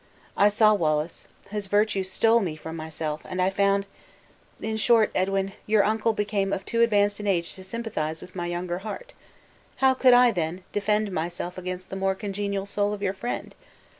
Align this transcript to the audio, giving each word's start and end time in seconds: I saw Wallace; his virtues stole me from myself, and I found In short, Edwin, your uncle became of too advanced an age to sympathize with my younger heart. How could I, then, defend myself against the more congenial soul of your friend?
I 0.35 0.47
saw 0.47 0.73
Wallace; 0.73 1.27
his 1.51 1.67
virtues 1.67 2.09
stole 2.11 2.39
me 2.39 2.55
from 2.55 2.75
myself, 2.75 3.21
and 3.23 3.39
I 3.39 3.51
found 3.51 3.85
In 4.59 4.75
short, 4.75 5.11
Edwin, 5.13 5.53
your 5.67 5.83
uncle 5.83 6.13
became 6.13 6.51
of 6.51 6.65
too 6.65 6.81
advanced 6.81 7.19
an 7.19 7.27
age 7.27 7.53
to 7.53 7.63
sympathize 7.63 8.19
with 8.19 8.35
my 8.35 8.47
younger 8.47 8.79
heart. 8.79 9.13
How 9.75 9.93
could 9.93 10.15
I, 10.15 10.31
then, 10.31 10.63
defend 10.71 11.11
myself 11.11 11.55
against 11.55 11.91
the 11.91 11.95
more 11.97 12.15
congenial 12.15 12.65
soul 12.65 12.93
of 12.93 13.03
your 13.03 13.13
friend? 13.13 13.53